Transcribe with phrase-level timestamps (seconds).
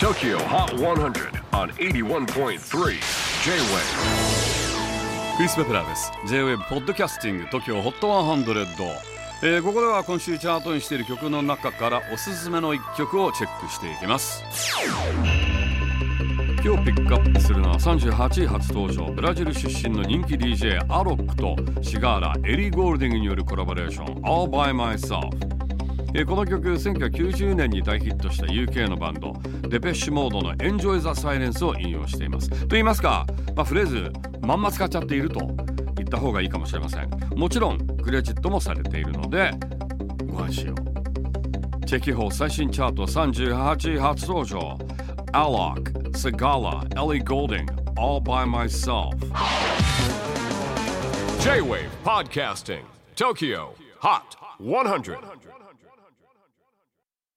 [0.00, 2.56] TOKYO HOT 100 on 81.3 J-WAVE
[5.36, 6.10] クリス・ベプラーです。
[6.26, 8.66] J-WAVE ポッドキャスティング TOKYO HOT 100、
[9.42, 14.42] えーここでは今週チャートにしている曲の中からおすすめの一曲をチェックしていきます。
[16.64, 19.04] 今日ピックアップするのは38位初登場。
[19.04, 24.06] ブラジル出身の人気 DJ アロックとシガーラエリー・ゴールディングによるコラボレーション。
[24.24, 25.59] All by Myself
[26.12, 29.32] えこの曲1990年に大ヒットした UK のバンド
[29.68, 32.50] デペッシュモードの Enjoy the Silence を引用しています。
[32.50, 35.40] と言いますか、まあ、フレーズまんま使っちゃっていると
[35.96, 37.10] 言った方がいいかもしれません。
[37.36, 39.52] もちろんクレジットもされているので
[40.26, 40.76] ご安心を。
[41.86, 44.78] チェキホー最新チャート38位初登場。
[45.32, 49.14] Alok, Sagala, Ellie Golding All by myself.
[51.40, 52.82] J-WAVE PODCASTING
[53.14, 55.16] TOKYO HOT 100